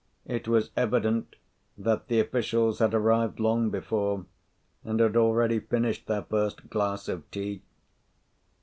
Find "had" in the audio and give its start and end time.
2.79-2.95, 4.99-5.15